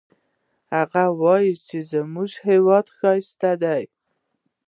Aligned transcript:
هغه 0.75 1.03
وایي 1.21 1.53
چې 1.67 1.77
زموږ 1.91 2.31
هیواد 2.47 2.85
ښایسته 2.97 3.51
ده 3.61 3.75